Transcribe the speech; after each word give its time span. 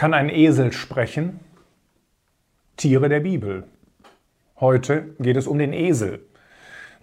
Kann 0.00 0.14
ein 0.14 0.30
Esel 0.30 0.72
sprechen? 0.72 1.40
Tiere 2.78 3.10
der 3.10 3.20
Bibel. 3.20 3.64
Heute 4.58 5.14
geht 5.18 5.36
es 5.36 5.46
um 5.46 5.58
den 5.58 5.74
Esel. 5.74 6.20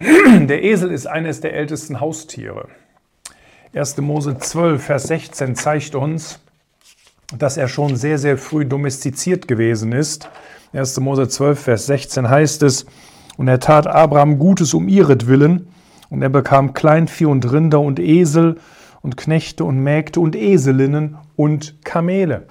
Der 0.00 0.64
Esel 0.64 0.90
ist 0.90 1.06
eines 1.06 1.40
der 1.40 1.54
ältesten 1.54 2.00
Haustiere. 2.00 2.66
1. 3.72 3.98
Mose 3.98 4.36
12, 4.36 4.82
Vers 4.82 5.04
16 5.04 5.54
zeigt 5.54 5.94
uns, 5.94 6.40
dass 7.38 7.56
er 7.56 7.68
schon 7.68 7.94
sehr, 7.94 8.18
sehr 8.18 8.36
früh 8.36 8.66
domestiziert 8.66 9.46
gewesen 9.46 9.92
ist. 9.92 10.28
1. 10.72 10.98
Mose 10.98 11.28
12, 11.28 11.60
Vers 11.60 11.86
16 11.86 12.28
heißt 12.28 12.64
es, 12.64 12.84
und 13.36 13.46
er 13.46 13.60
tat 13.60 13.86
Abraham 13.86 14.40
Gutes 14.40 14.74
um 14.74 14.88
ihretwillen, 14.88 15.68
und 16.10 16.20
er 16.20 16.30
bekam 16.30 16.72
Kleinvieh 16.72 17.26
und 17.26 17.52
Rinder 17.52 17.80
und 17.80 18.00
Esel 18.00 18.56
und 19.02 19.16
Knechte 19.16 19.62
und 19.62 19.78
Mägde 19.78 20.18
und 20.18 20.34
Eselinnen 20.34 21.16
und 21.36 21.84
Kamele. 21.84 22.48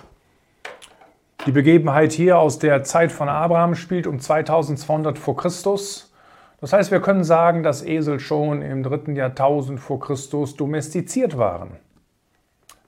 Die 1.48 1.54
Begebenheit 1.54 2.12
hier 2.12 2.40
aus 2.40 2.60
der 2.60 2.84
Zeit 2.84 3.10
von 3.10 3.30
Abraham 3.30 3.76
spielt 3.76 4.06
um 4.06 4.20
2200 4.20 5.18
vor 5.18 5.38
Christus. 5.38 6.14
Das 6.60 6.74
heißt, 6.74 6.92
wir 6.92 7.00
können 7.00 7.24
sagen, 7.24 7.64
dass 7.64 7.86
Esel 7.86 8.20
schon 8.20 8.62
im 8.62 8.84
dritten 8.84 9.16
Jahrtausend 9.16 9.80
vor 9.80 10.02
Christus 10.02 10.58
domestiziert 10.58 11.38
waren. 11.38 11.78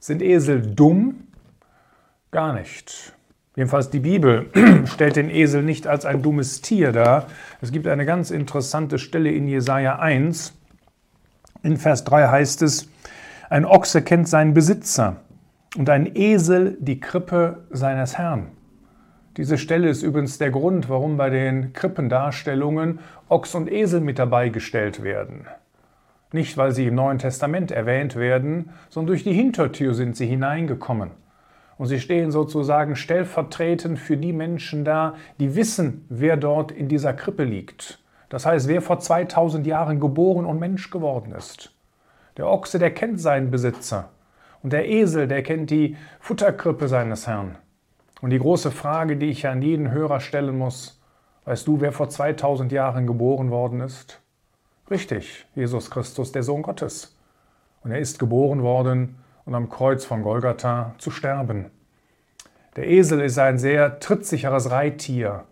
Sind 0.01 0.21
Esel 0.21 0.75
dumm? 0.75 1.27
Gar 2.31 2.51
nicht. 2.51 3.13
Jedenfalls 3.55 3.91
die 3.91 4.01
Bibel 4.01 4.51
stellt 4.87 5.15
den 5.15 5.29
Esel 5.29 5.63
nicht 5.63 5.87
als 5.87 6.05
ein 6.05 6.21
dummes 6.21 6.59
Tier 6.59 6.91
dar. 6.91 7.27
Es 7.61 7.71
gibt 7.71 7.87
eine 7.87 8.05
ganz 8.05 8.29
interessante 8.29 8.99
Stelle 8.99 9.31
in 9.31 9.47
Jesaja 9.47 9.99
1. 9.99 10.53
In 11.63 11.77
Vers 11.77 12.03
3 12.03 12.27
heißt 12.27 12.61
es: 12.63 12.89
Ein 13.49 13.63
Ochse 13.63 14.01
kennt 14.01 14.27
seinen 14.27 14.53
Besitzer 14.53 15.21
und 15.77 15.89
ein 15.89 16.13
Esel 16.15 16.77
die 16.81 16.99
Krippe 16.99 17.65
seines 17.69 18.17
Herrn. 18.17 18.51
Diese 19.37 19.57
Stelle 19.57 19.89
ist 19.89 20.01
übrigens 20.01 20.37
der 20.37 20.51
Grund, 20.51 20.89
warum 20.89 21.17
bei 21.17 21.29
den 21.29 21.71
Krippendarstellungen 21.73 22.99
Ochs 23.29 23.55
und 23.55 23.71
Esel 23.71 24.01
mit 24.01 24.19
dabei 24.19 24.49
gestellt 24.49 25.03
werden. 25.03 25.45
Nicht, 26.31 26.57
weil 26.57 26.71
sie 26.71 26.87
im 26.87 26.95
Neuen 26.95 27.19
Testament 27.19 27.71
erwähnt 27.71 28.15
werden, 28.15 28.71
sondern 28.89 29.07
durch 29.07 29.23
die 29.23 29.33
Hintertür 29.33 29.93
sind 29.93 30.15
sie 30.15 30.27
hineingekommen. 30.27 31.11
Und 31.77 31.87
sie 31.87 31.99
stehen 31.99 32.31
sozusagen 32.31 32.95
stellvertretend 32.95 33.99
für 33.99 34.17
die 34.17 34.33
Menschen 34.33 34.83
da, 34.83 35.15
die 35.39 35.55
wissen, 35.55 36.05
wer 36.09 36.35
dort 36.35 36.71
in 36.71 36.87
dieser 36.89 37.13
Krippe 37.13 37.45
liegt. 37.45 37.99
Das 38.27 38.45
heißt, 38.45 38.67
wer 38.67 38.81
vor 38.81 38.99
2000 38.99 39.65
Jahren 39.65 39.99
geboren 39.99 40.45
und 40.45 40.59
Mensch 40.59 40.91
geworden 40.91 41.31
ist. 41.31 41.73
Der 42.37 42.47
Ochse, 42.47 42.79
der 42.79 42.91
kennt 42.91 43.19
seinen 43.19 43.49
Besitzer. 43.49 44.09
Und 44.61 44.73
der 44.73 44.89
Esel, 44.89 45.27
der 45.27 45.41
kennt 45.41 45.69
die 45.71 45.95
Futterkrippe 46.19 46.87
seines 46.87 47.27
Herrn. 47.27 47.57
Und 48.21 48.31
die 48.31 48.39
große 48.39 48.71
Frage, 48.71 49.15
die 49.17 49.29
ich 49.29 49.47
an 49.47 49.61
jeden 49.61 49.91
Hörer 49.91 50.19
stellen 50.19 50.57
muss, 50.57 50.99
weißt 51.45 51.67
du, 51.67 51.81
wer 51.81 51.91
vor 51.91 52.09
2000 52.09 52.71
Jahren 52.71 53.07
geboren 53.07 53.49
worden 53.49 53.79
ist? 53.79 54.21
Richtig, 54.91 55.45
Jesus 55.55 55.89
Christus, 55.89 56.31
der 56.31 56.43
Sohn 56.43 56.63
Gottes. 56.63 57.15
Und 57.83 57.91
er 57.91 57.99
ist 57.99 58.19
geboren 58.19 58.61
worden, 58.63 59.15
um 59.45 59.53
am 59.55 59.69
Kreuz 59.69 60.03
von 60.03 60.23
Golgatha 60.23 60.95
zu 60.97 61.11
sterben. 61.11 61.71
Der 62.75 62.87
Esel 62.87 63.21
ist 63.21 63.39
ein 63.39 63.57
sehr 63.57 63.99
trittsicheres 63.99 64.71
Reittier. 64.71 65.45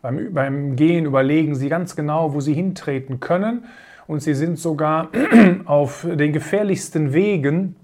Beim, 0.00 0.34
beim 0.34 0.76
Gehen 0.76 1.06
überlegen 1.06 1.54
sie 1.54 1.68
ganz 1.68 1.94
genau, 1.94 2.34
wo 2.34 2.40
sie 2.40 2.54
hintreten 2.54 3.20
können. 3.20 3.66
Und 4.06 4.20
sie 4.20 4.34
sind 4.34 4.58
sogar 4.58 5.10
auf 5.64 6.06
den 6.08 6.32
gefährlichsten 6.32 7.12
Wegen, 7.12 7.76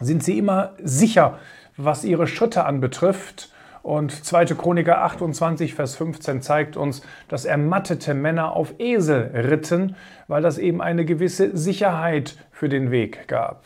sind 0.00 0.24
sie 0.24 0.38
immer 0.38 0.72
sicher, 0.82 1.38
was 1.76 2.04
ihre 2.04 2.26
Schritte 2.26 2.64
anbetrifft. 2.64 3.50
Und 3.82 4.12
2. 4.24 4.46
Chroniker 4.46 5.02
28, 5.02 5.74
Vers 5.74 5.96
15 5.96 6.40
zeigt 6.40 6.76
uns, 6.76 7.02
dass 7.28 7.44
ermattete 7.44 8.14
Männer 8.14 8.54
auf 8.54 8.74
Esel 8.78 9.32
ritten, 9.34 9.96
weil 10.28 10.42
das 10.42 10.58
eben 10.58 10.80
eine 10.80 11.04
gewisse 11.04 11.56
Sicherheit 11.56 12.36
für 12.52 12.68
den 12.68 12.92
Weg 12.92 13.26
gab. 13.26 13.64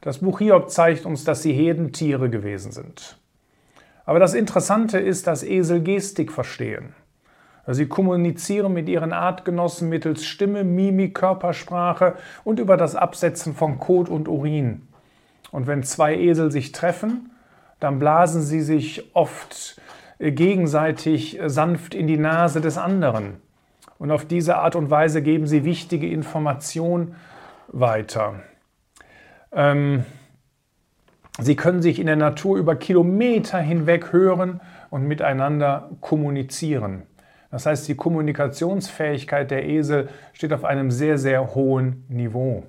Das 0.00 0.18
Buch 0.18 0.38
Hiob 0.38 0.70
zeigt 0.70 1.04
uns, 1.04 1.24
dass 1.24 1.42
sie 1.42 1.52
Herdentiere 1.52 2.30
gewesen 2.30 2.72
sind. 2.72 3.18
Aber 4.04 4.18
das 4.18 4.34
Interessante 4.34 4.98
ist, 4.98 5.26
dass 5.26 5.42
Esel 5.42 5.80
Gestik 5.80 6.32
verstehen. 6.32 6.94
Sie 7.68 7.86
kommunizieren 7.86 8.72
mit 8.72 8.88
ihren 8.88 9.12
Artgenossen 9.12 9.88
mittels 9.88 10.24
Stimme, 10.24 10.64
Mimik, 10.64 11.14
Körpersprache 11.14 12.16
und 12.42 12.58
über 12.58 12.76
das 12.76 12.96
Absetzen 12.96 13.54
von 13.54 13.78
Kot 13.78 14.08
und 14.08 14.26
Urin. 14.26 14.88
Und 15.52 15.68
wenn 15.68 15.84
zwei 15.84 16.16
Esel 16.16 16.50
sich 16.50 16.72
treffen, 16.72 17.30
dann 17.82 17.98
blasen 17.98 18.42
sie 18.42 18.60
sich 18.60 19.14
oft 19.14 19.80
äh, 20.18 20.32
gegenseitig 20.32 21.40
äh, 21.40 21.50
sanft 21.50 21.94
in 21.94 22.06
die 22.06 22.16
Nase 22.16 22.60
des 22.60 22.78
anderen. 22.78 23.40
Und 23.98 24.10
auf 24.10 24.24
diese 24.24 24.56
Art 24.56 24.76
und 24.76 24.90
Weise 24.90 25.22
geben 25.22 25.46
sie 25.46 25.64
wichtige 25.64 26.08
Informationen 26.08 27.14
weiter. 27.68 28.42
Ähm, 29.52 30.04
sie 31.40 31.56
können 31.56 31.82
sich 31.82 31.98
in 31.98 32.06
der 32.06 32.16
Natur 32.16 32.56
über 32.56 32.76
Kilometer 32.76 33.58
hinweg 33.58 34.12
hören 34.12 34.60
und 34.90 35.06
miteinander 35.06 35.90
kommunizieren. 36.00 37.04
Das 37.50 37.66
heißt, 37.66 37.86
die 37.86 37.96
Kommunikationsfähigkeit 37.96 39.50
der 39.50 39.68
Esel 39.68 40.08
steht 40.32 40.52
auf 40.52 40.64
einem 40.64 40.90
sehr, 40.90 41.18
sehr 41.18 41.54
hohen 41.54 42.04
Niveau. 42.08 42.64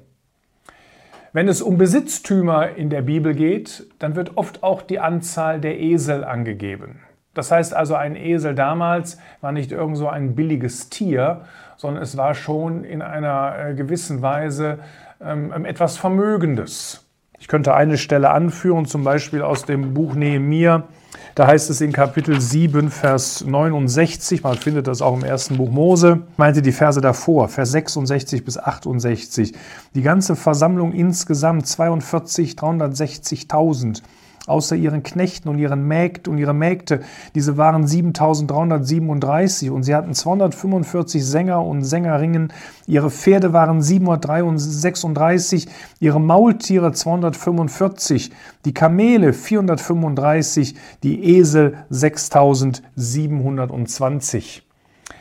Wenn 1.35 1.47
es 1.47 1.63
um 1.63 1.79
Besitztümer 1.79 2.75
in 2.75 2.91
der 2.91 3.01
Bibel 3.01 3.33
geht, 3.33 3.87
dann 3.97 4.15
wird 4.15 4.37
oft 4.37 4.61
auch 4.61 4.83
die 4.83 4.99
Anzahl 4.99 5.59
der 5.59 5.79
Esel 5.79 6.23
angegeben. 6.23 6.99
Das 7.33 7.51
heißt 7.51 7.73
also, 7.73 7.95
ein 7.95 8.15
Esel 8.15 8.53
damals 8.53 9.17
war 9.41 9.51
nicht 9.51 9.71
irgend 9.71 9.97
so 9.97 10.07
ein 10.07 10.35
billiges 10.35 10.89
Tier, 10.89 11.41
sondern 11.75 12.03
es 12.03 12.17
war 12.17 12.35
schon 12.35 12.83
in 12.83 13.01
einer 13.01 13.55
äh, 13.57 13.73
gewissen 13.73 14.21
Weise 14.21 14.77
ähm, 15.19 15.65
etwas 15.65 15.97
Vermögendes. 15.97 17.02
Ich 17.43 17.49
könnte 17.49 17.73
eine 17.73 17.97
Stelle 17.97 18.29
anführen, 18.29 18.85
zum 18.85 19.03
Beispiel 19.03 19.41
aus 19.41 19.65
dem 19.65 19.93
Buch 19.93 20.15
Nehemiah. 20.15 20.87
Da 21.35 21.45
heißt 21.45 21.69
es 21.69 21.81
in 21.81 21.91
Kapitel 21.91 22.39
7, 22.39 22.89
Vers 22.89 23.43
69, 23.45 24.43
man 24.43 24.55
findet 24.55 24.87
das 24.87 25.01
auch 25.01 25.13
im 25.13 25.25
ersten 25.25 25.57
Buch 25.57 25.69
Mose, 25.69 26.21
meinte 26.37 26.61
die 26.61 26.71
Verse 26.71 27.01
davor, 27.01 27.49
Vers 27.49 27.71
66 27.71 28.45
bis 28.45 28.57
68. 28.57 29.51
Die 29.93 30.01
ganze 30.01 30.37
Versammlung 30.37 30.93
insgesamt 30.93 31.67
42, 31.67 32.53
360.000 32.53 34.03
außer 34.47 34.75
ihren 34.75 35.03
Knechten 35.03 35.49
und 35.49 35.59
ihren 35.59 35.87
Mägden 35.87 36.33
und 36.33 36.39
ihre 36.39 36.53
Mägde. 36.53 37.01
Diese 37.35 37.57
waren 37.57 37.87
7337 37.87 39.69
und 39.69 39.83
sie 39.83 39.93
hatten 39.95 40.13
245 40.13 41.25
Sänger 41.25 41.65
und 41.65 41.83
Sängerinnen. 41.83 42.51
Ihre 42.85 43.09
Pferde 43.09 43.53
waren 43.53 43.81
736, 43.81 45.69
ihre 45.99 46.19
Maultiere 46.19 46.91
245, 46.91 48.31
die 48.65 48.73
Kamele 48.73 49.31
435, 49.33 50.75
die 51.03 51.37
Esel 51.37 51.77
6720. 51.89 54.67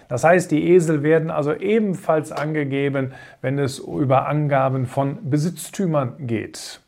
Das 0.09 0.25
heißt, 0.25 0.51
die 0.51 0.75
Esel 0.75 1.03
werden 1.03 1.31
also 1.31 1.55
ebenfalls 1.55 2.33
angegeben, 2.33 3.13
wenn 3.41 3.59
es 3.59 3.79
über 3.79 4.29
Angaben 4.29 4.85
von 4.85 5.31
Besitztümern 5.31 6.27
geht. 6.27 6.82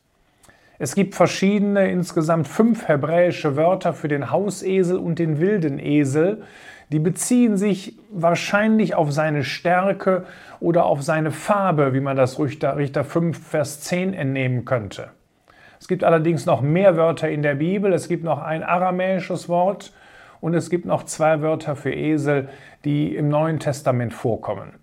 Es 0.79 0.95
gibt 0.95 1.15
verschiedene, 1.15 1.91
insgesamt 1.91 2.49
fünf 2.49 2.89
hebräische 2.89 3.57
Wörter 3.57 3.93
für 3.93 4.09
den 4.09 4.31
Hausesel 4.31 4.99
und 4.99 5.19
den 5.19 5.39
wilden 5.39 5.79
Esel. 5.79 6.43
Die 6.91 6.99
beziehen 6.99 7.57
sich 7.57 7.97
wahrscheinlich 8.11 8.95
auf 8.95 9.13
seine 9.13 9.45
Stärke 9.45 10.25
oder 10.61 10.85
auf 10.85 11.03
seine 11.03 11.31
Farbe, 11.31 11.95
wie 11.95 12.01
man 12.01 12.17
das 12.17 12.39
Richter, 12.39 12.77
Richter 12.77 13.05
5, 13.05 13.39
Vers 13.39 13.81
10 13.83 14.15
entnehmen 14.15 14.65
könnte. 14.65 15.11
Es 15.79 15.89
gibt 15.89 16.03
allerdings 16.03 16.47
noch 16.47 16.61
mehr 16.61 16.97
Wörter 16.97 17.29
in 17.29 17.43
der 17.43 17.55
Bibel. 17.55 17.93
Es 17.93 18.09
gibt 18.09 18.25
noch 18.25 18.43
ein 18.43 18.63
aramäisches 18.63 19.49
Wort 19.49 19.93
und 20.41 20.55
es 20.55 20.71
gibt 20.71 20.87
noch 20.87 21.05
zwei 21.05 21.41
Wörter 21.41 21.77
für 21.77 21.93
Esel, 21.93 22.49
die 22.85 23.15
im 23.15 23.29
Neuen 23.29 23.61
Testament 23.61 24.13
vorkommen. 24.13 24.75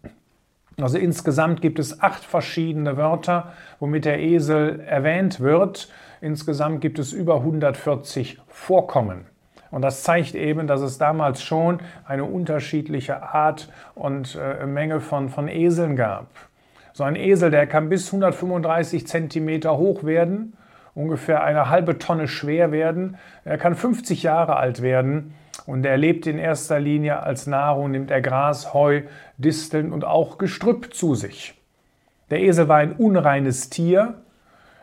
Also 0.80 0.98
insgesamt 0.98 1.62
gibt 1.62 1.80
es 1.80 2.02
acht 2.02 2.24
verschiedene 2.24 2.98
Wörter, 2.98 3.54
womit 3.80 4.06
der 4.06 4.20
Esel 4.20 4.80
erwähnt 4.80 5.40
wird. 5.40 5.90
Insgesamt 6.22 6.82
gibt 6.82 6.98
es 7.00 7.14
über 7.14 7.36
140 7.38 8.40
Vorkommen. 8.48 9.26
Und 9.70 9.82
das 9.82 10.04
zeigt 10.04 10.36
eben, 10.36 10.68
dass 10.68 10.82
es 10.82 10.98
damals 10.98 11.42
schon 11.42 11.80
eine 12.06 12.26
unterschiedliche 12.26 13.24
Art 13.24 13.70
und 13.96 14.38
äh, 14.40 14.66
Menge 14.66 15.00
von, 15.00 15.30
von 15.30 15.48
Eseln 15.48 15.96
gab. 15.96 16.28
So 16.94 17.06
ein 17.06 17.16
Esel, 17.16 17.52
der 17.52 17.68
kann 17.68 17.90
bis 17.90 18.08
135 18.08 19.08
Zentimeter 19.08 19.78
hoch 19.78 20.04
werden, 20.04 20.58
ungefähr 20.94 21.42
eine 21.44 21.70
halbe 21.70 21.98
Tonne 21.98 22.28
schwer 22.28 22.74
werden. 22.74 23.18
Er 23.46 23.58
kann 23.58 23.76
50 23.76 24.24
Jahre 24.24 24.58
alt 24.58 24.82
werden 24.82 25.34
und 25.66 25.86
er 25.86 25.98
lebt 25.98 26.28
in 26.28 26.38
erster 26.38 26.80
Linie 26.80 27.24
als 27.24 27.48
Nahrung, 27.48 27.92
nimmt 27.92 28.12
er 28.12 28.22
Gras, 28.22 28.74
Heu, 28.74 29.04
Disteln 29.38 29.92
und 29.92 30.06
auch 30.06 30.38
Gestrüpp 30.38 30.94
zu 30.94 31.16
sich. 31.16 31.56
Der 32.30 32.42
Esel 32.42 32.68
war 32.68 32.78
ein 32.78 32.94
unreines 32.94 33.70
Tier. 33.70 34.16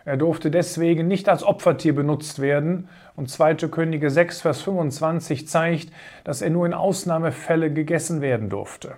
Er 0.05 0.17
durfte 0.17 0.51
deswegen 0.51 1.09
nicht 1.09 1.29
als 1.29 1.43
Opfertier 1.43 1.95
benutzt 1.95 2.41
werden. 2.41 2.89
Und 3.17 3.31
2. 3.31 3.55
Könige 3.69 4.11
6, 4.11 4.43
Vers 4.43 4.63
25 4.63 5.49
zeigt, 5.49 5.93
dass 6.25 6.43
er 6.43 6.51
nur 6.51 6.67
in 6.67 6.75
Ausnahmefälle 6.75 7.73
gegessen 7.73 8.21
werden 8.21 8.49
durfte. 8.49 8.97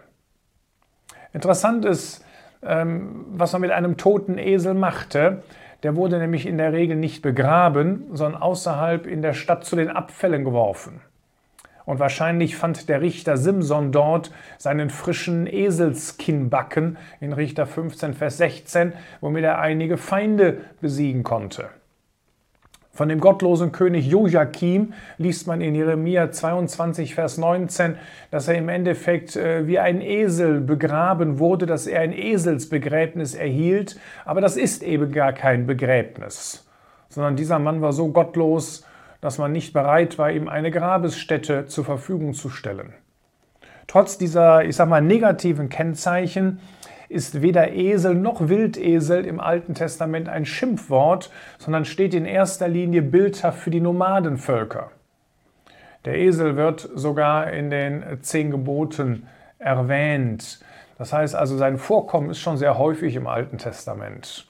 Interessant 1.32 1.84
ist, 1.84 2.24
ähm, 2.62 3.24
was 3.30 3.52
man 3.52 3.62
mit 3.62 3.70
einem 3.70 3.96
toten 3.96 4.36
Esel 4.38 4.74
machte. 4.74 5.42
Der 5.82 5.96
wurde 5.96 6.18
nämlich 6.18 6.44
in 6.44 6.58
der 6.58 6.72
Regel 6.72 6.96
nicht 6.96 7.22
begraben, 7.22 8.04
sondern 8.12 8.42
außerhalb 8.42 9.06
in 9.06 9.22
der 9.22 9.32
Stadt 9.32 9.64
zu 9.64 9.76
den 9.76 9.88
Abfällen 9.88 10.44
geworfen. 10.44 11.00
Und 11.84 11.98
wahrscheinlich 11.98 12.56
fand 12.56 12.88
der 12.88 13.00
Richter 13.00 13.36
Simson 13.36 13.92
dort 13.92 14.30
seinen 14.58 14.90
frischen 14.90 15.46
Eselskinnbacken 15.46 16.98
in 17.20 17.32
Richter 17.32 17.66
15, 17.66 18.14
Vers 18.14 18.36
16, 18.38 18.92
womit 19.20 19.44
er 19.44 19.58
einige 19.58 19.96
Feinde 19.96 20.58
besiegen 20.80 21.22
konnte. 21.22 21.70
Von 22.92 23.08
dem 23.08 23.20
gottlosen 23.20 23.72
König 23.72 24.06
Joachim 24.08 24.92
liest 25.16 25.46
man 25.46 25.60
in 25.60 25.74
Jeremia 25.74 26.32
22, 26.32 27.14
Vers 27.14 27.38
19, 27.38 27.94
dass 28.30 28.48
er 28.48 28.56
im 28.56 28.68
Endeffekt 28.68 29.36
äh, 29.36 29.66
wie 29.66 29.78
ein 29.78 30.02
Esel 30.02 30.60
begraben 30.60 31.38
wurde, 31.38 31.66
dass 31.66 31.86
er 31.86 32.00
ein 32.00 32.12
Eselsbegräbnis 32.12 33.34
erhielt. 33.34 33.98
Aber 34.24 34.40
das 34.40 34.56
ist 34.56 34.82
eben 34.82 35.12
gar 35.12 35.32
kein 35.32 35.66
Begräbnis, 35.66 36.66
sondern 37.08 37.36
dieser 37.36 37.58
Mann 37.58 37.80
war 37.80 37.94
so 37.94 38.08
gottlos, 38.08 38.84
dass 39.20 39.38
man 39.38 39.52
nicht 39.52 39.72
bereit 39.72 40.18
war, 40.18 40.30
ihm 40.30 40.48
eine 40.48 40.70
Grabesstätte 40.70 41.66
zur 41.66 41.84
Verfügung 41.84 42.34
zu 42.34 42.48
stellen. 42.48 42.94
Trotz 43.86 44.18
dieser, 44.18 44.64
ich 44.64 44.76
sag 44.76 44.88
mal, 44.88 45.02
negativen 45.02 45.68
Kennzeichen 45.68 46.60
ist 47.08 47.42
weder 47.42 47.72
Esel 47.72 48.14
noch 48.14 48.48
Wildesel 48.48 49.26
im 49.26 49.40
Alten 49.40 49.74
Testament 49.74 50.28
ein 50.28 50.46
Schimpfwort, 50.46 51.30
sondern 51.58 51.84
steht 51.84 52.14
in 52.14 52.24
erster 52.24 52.68
Linie 52.68 53.02
bildhaft 53.02 53.58
für 53.58 53.70
die 53.70 53.80
Nomadenvölker. 53.80 54.92
Der 56.04 56.16
Esel 56.16 56.56
wird 56.56 56.88
sogar 56.94 57.52
in 57.52 57.68
den 57.68 58.04
zehn 58.22 58.50
Geboten 58.50 59.26
erwähnt. 59.58 60.60
Das 60.96 61.12
heißt 61.12 61.34
also, 61.34 61.56
sein 61.56 61.76
Vorkommen 61.76 62.30
ist 62.30 62.38
schon 62.38 62.56
sehr 62.56 62.78
häufig 62.78 63.16
im 63.16 63.26
Alten 63.26 63.58
Testament. 63.58 64.46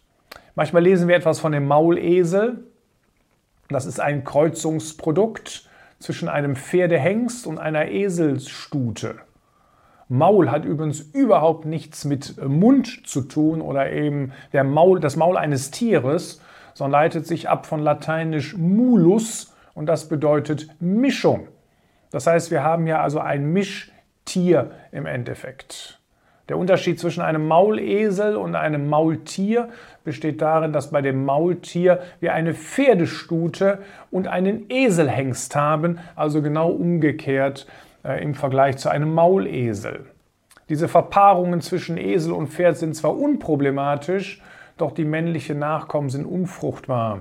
Manchmal 0.55 0.83
lesen 0.83 1.09
wir 1.09 1.17
etwas 1.17 1.41
von 1.41 1.53
dem 1.53 1.67
Maulesel. 1.67 2.65
Das 3.71 3.87
ist 3.87 4.01
ein 4.01 4.25
Kreuzungsprodukt 4.25 5.69
zwischen 6.01 6.29
einem 6.29 6.57
Pferdehengst 6.57 7.47
und 7.47 7.59
einer 7.59 7.89
Eselsstute. 7.89 9.17
Maul 10.09 10.51
hat 10.51 10.65
übrigens 10.65 11.01
überhaupt 11.01 11.67
nichts 11.67 12.05
mit 12.05 12.37
Mund 12.45 13.07
zu 13.07 13.23
tun 13.23 13.61
oder 13.61 13.93
eben 13.93 14.33
der 14.53 14.65
Maul, 14.65 14.99
das 14.99 15.15
Maul 15.15 15.37
eines 15.37 15.71
Tieres, 15.71 16.41
sondern 16.75 17.03
leitet 17.03 17.29
sich 17.29 17.49
ab 17.49 17.65
von 17.65 17.81
lateinisch 17.81 18.57
mulus 18.57 19.55
und 19.75 19.87
das 19.87 20.09
bedeutet 20.09 20.69
Mischung. 20.81 21.47
Das 22.11 22.27
heißt, 22.27 22.51
wir 22.51 22.65
haben 22.65 22.89
ja 22.89 23.01
also 23.01 23.21
ein 23.21 23.53
Mischtier 23.53 24.73
im 24.91 25.07
Endeffekt. 25.07 26.00
Der 26.51 26.59
Unterschied 26.59 26.99
zwischen 26.99 27.21
einem 27.21 27.47
Maulesel 27.47 28.35
und 28.35 28.57
einem 28.57 28.89
Maultier 28.89 29.69
besteht 30.03 30.43
darin, 30.43 30.73
dass 30.73 30.91
bei 30.91 31.01
dem 31.01 31.25
Maultier 31.25 32.01
wir 32.19 32.35
eine 32.35 32.55
Pferdestute 32.55 33.79
und 34.11 34.27
einen 34.27 34.69
Eselhengst 34.69 35.55
haben, 35.55 36.01
also 36.17 36.43
genau 36.43 36.71
umgekehrt 36.71 37.69
äh, 38.05 38.21
im 38.21 38.35
Vergleich 38.35 38.79
zu 38.79 38.89
einem 38.89 39.15
Maulesel. 39.15 40.07
Diese 40.69 40.89
Verpaarungen 40.89 41.61
zwischen 41.61 41.97
Esel 41.97 42.33
und 42.33 42.49
Pferd 42.49 42.79
sind 42.79 42.97
zwar 42.97 43.17
unproblematisch, 43.17 44.43
doch 44.77 44.91
die 44.91 45.05
männlichen 45.05 45.61
Nachkommen 45.61 46.11
sind 46.11 46.25
unfruchtbar. 46.25 47.21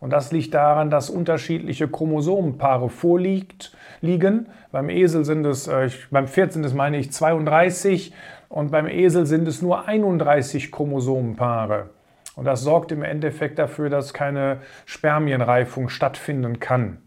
Und 0.00 0.10
das 0.10 0.30
liegt 0.30 0.54
daran, 0.54 0.90
dass 0.90 1.10
unterschiedliche 1.10 1.88
Chromosomenpaare 1.88 2.88
vorliegen. 2.88 4.46
Beim 4.70 4.90
Esel 4.90 5.24
sind 5.24 5.44
es, 5.44 5.66
äh, 5.66 5.90
beim 6.10 6.28
Pferd 6.28 6.52
sind 6.52 6.64
es, 6.64 6.74
meine 6.74 6.98
ich, 6.98 7.12
32 7.12 8.12
und 8.48 8.70
beim 8.70 8.86
Esel 8.86 9.26
sind 9.26 9.48
es 9.48 9.60
nur 9.60 9.88
31 9.88 10.70
Chromosomenpaare. 10.70 11.90
Und 12.36 12.44
das 12.44 12.62
sorgt 12.62 12.92
im 12.92 13.02
Endeffekt 13.02 13.58
dafür, 13.58 13.90
dass 13.90 14.14
keine 14.14 14.58
Spermienreifung 14.86 15.88
stattfinden 15.88 16.60
kann. 16.60 16.98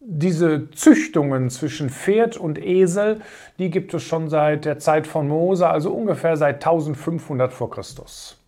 Diese 0.00 0.70
Züchtungen 0.72 1.48
zwischen 1.48 1.88
Pferd 1.88 2.36
und 2.36 2.58
Esel, 2.58 3.20
die 3.58 3.70
gibt 3.70 3.94
es 3.94 4.02
schon 4.02 4.28
seit 4.28 4.64
der 4.64 4.78
Zeit 4.78 5.06
von 5.06 5.28
Mose, 5.28 5.68
also 5.68 5.94
ungefähr 5.94 6.36
seit 6.36 6.56
1500 6.56 7.52
vor 7.52 7.70
Christus. 7.70 8.43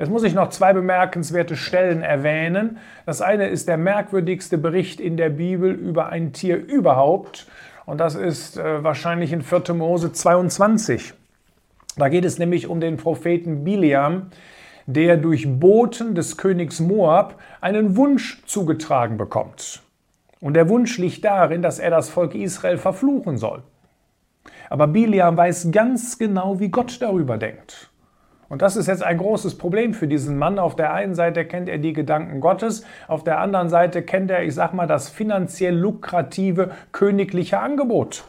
Jetzt 0.00 0.08
muss 0.08 0.22
ich 0.22 0.32
noch 0.32 0.48
zwei 0.48 0.72
bemerkenswerte 0.72 1.56
Stellen 1.56 2.00
erwähnen. 2.00 2.78
Das 3.04 3.20
eine 3.20 3.48
ist 3.48 3.68
der 3.68 3.76
merkwürdigste 3.76 4.56
Bericht 4.56 4.98
in 4.98 5.18
der 5.18 5.28
Bibel 5.28 5.72
über 5.72 6.08
ein 6.08 6.32
Tier 6.32 6.56
überhaupt. 6.56 7.46
Und 7.84 7.98
das 7.98 8.14
ist 8.14 8.56
äh, 8.56 8.82
wahrscheinlich 8.82 9.30
in 9.30 9.42
4. 9.42 9.74
Mose 9.74 10.10
22. 10.10 11.12
Da 11.98 12.08
geht 12.08 12.24
es 12.24 12.38
nämlich 12.38 12.66
um 12.66 12.80
den 12.80 12.96
Propheten 12.96 13.62
Biliam, 13.62 14.30
der 14.86 15.18
durch 15.18 15.46
Boten 15.46 16.14
des 16.14 16.38
Königs 16.38 16.80
Moab 16.80 17.38
einen 17.60 17.94
Wunsch 17.94 18.42
zugetragen 18.46 19.18
bekommt. 19.18 19.82
Und 20.40 20.54
der 20.54 20.70
Wunsch 20.70 20.96
liegt 20.96 21.26
darin, 21.26 21.60
dass 21.60 21.78
er 21.78 21.90
das 21.90 22.08
Volk 22.08 22.34
Israel 22.34 22.78
verfluchen 22.78 23.36
soll. 23.36 23.62
Aber 24.70 24.86
Biliam 24.86 25.36
weiß 25.36 25.70
ganz 25.72 26.16
genau, 26.16 26.58
wie 26.58 26.70
Gott 26.70 27.02
darüber 27.02 27.36
denkt. 27.36 27.89
Und 28.50 28.62
das 28.62 28.74
ist 28.74 28.88
jetzt 28.88 29.04
ein 29.04 29.16
großes 29.16 29.56
Problem 29.56 29.94
für 29.94 30.08
diesen 30.08 30.36
Mann. 30.36 30.58
Auf 30.58 30.74
der 30.74 30.92
einen 30.92 31.14
Seite 31.14 31.44
kennt 31.44 31.68
er 31.68 31.78
die 31.78 31.92
Gedanken 31.92 32.40
Gottes, 32.40 32.84
auf 33.06 33.22
der 33.22 33.38
anderen 33.38 33.68
Seite 33.68 34.02
kennt 34.02 34.28
er, 34.28 34.42
ich 34.42 34.56
sag 34.56 34.74
mal, 34.74 34.88
das 34.88 35.08
finanziell 35.08 35.74
lukrative 35.74 36.72
königliche 36.90 37.60
Angebot. 37.60 38.24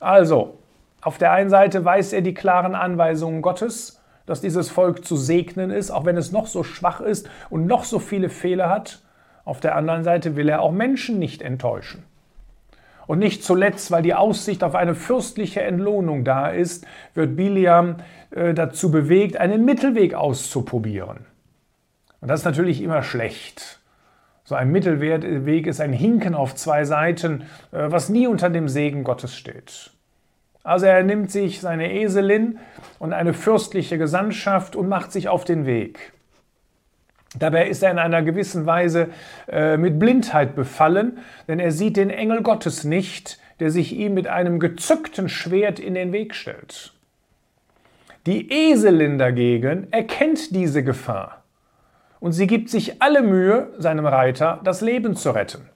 Also, 0.00 0.58
auf 1.00 1.16
der 1.16 1.30
einen 1.30 1.48
Seite 1.48 1.84
weiß 1.84 2.12
er 2.12 2.22
die 2.22 2.34
klaren 2.34 2.74
Anweisungen 2.74 3.40
Gottes, 3.40 4.02
dass 4.26 4.40
dieses 4.40 4.68
Volk 4.68 5.04
zu 5.04 5.16
segnen 5.16 5.70
ist, 5.70 5.92
auch 5.92 6.04
wenn 6.04 6.16
es 6.16 6.32
noch 6.32 6.48
so 6.48 6.64
schwach 6.64 7.00
ist 7.00 7.30
und 7.50 7.66
noch 7.66 7.84
so 7.84 8.00
viele 8.00 8.28
Fehler 8.28 8.68
hat. 8.68 9.00
Auf 9.44 9.60
der 9.60 9.76
anderen 9.76 10.02
Seite 10.02 10.34
will 10.34 10.48
er 10.48 10.60
auch 10.60 10.72
Menschen 10.72 11.20
nicht 11.20 11.40
enttäuschen. 11.40 12.02
Und 13.08 13.20
nicht 13.20 13.42
zuletzt, 13.42 13.90
weil 13.90 14.02
die 14.02 14.12
Aussicht 14.12 14.62
auf 14.62 14.74
eine 14.74 14.94
fürstliche 14.94 15.62
Entlohnung 15.62 16.24
da 16.24 16.48
ist, 16.48 16.86
wird 17.14 17.36
Biliam 17.36 17.96
äh, 18.30 18.52
dazu 18.52 18.90
bewegt, 18.90 19.38
einen 19.38 19.64
Mittelweg 19.64 20.12
auszuprobieren. 20.12 21.24
Und 22.20 22.28
das 22.28 22.40
ist 22.40 22.44
natürlich 22.44 22.82
immer 22.82 23.02
schlecht. 23.02 23.80
So 24.44 24.56
ein 24.56 24.70
Mittelweg 24.70 25.66
ist 25.66 25.80
ein 25.80 25.94
Hinken 25.94 26.34
auf 26.34 26.54
zwei 26.54 26.84
Seiten, 26.84 27.44
äh, 27.72 27.90
was 27.90 28.10
nie 28.10 28.26
unter 28.26 28.50
dem 28.50 28.68
Segen 28.68 29.04
Gottes 29.04 29.34
steht. 29.34 29.90
Also 30.62 30.84
er 30.84 31.02
nimmt 31.02 31.30
sich 31.30 31.62
seine 31.62 31.90
Eselin 31.94 32.58
und 32.98 33.14
eine 33.14 33.32
fürstliche 33.32 33.96
Gesandtschaft 33.96 34.76
und 34.76 34.86
macht 34.86 35.12
sich 35.12 35.30
auf 35.30 35.46
den 35.46 35.64
Weg. 35.64 36.12
Dabei 37.38 37.68
ist 37.68 37.82
er 37.82 37.90
in 37.90 37.98
einer 37.98 38.22
gewissen 38.22 38.66
Weise 38.66 39.08
äh, 39.48 39.76
mit 39.76 39.98
Blindheit 39.98 40.54
befallen, 40.54 41.18
denn 41.46 41.60
er 41.60 41.72
sieht 41.72 41.96
den 41.96 42.10
Engel 42.10 42.42
Gottes 42.42 42.84
nicht, 42.84 43.38
der 43.60 43.70
sich 43.70 43.92
ihm 43.92 44.14
mit 44.14 44.26
einem 44.26 44.60
gezückten 44.60 45.28
Schwert 45.28 45.78
in 45.78 45.94
den 45.94 46.12
Weg 46.12 46.34
stellt. 46.34 46.92
Die 48.26 48.52
Eselin 48.52 49.18
dagegen 49.18 49.88
erkennt 49.90 50.54
diese 50.54 50.82
Gefahr 50.82 51.44
und 52.20 52.32
sie 52.32 52.46
gibt 52.46 52.68
sich 52.68 53.00
alle 53.00 53.22
Mühe, 53.22 53.72
seinem 53.78 54.06
Reiter 54.06 54.60
das 54.64 54.80
Leben 54.80 55.16
zu 55.16 55.30
retten. 55.30 55.68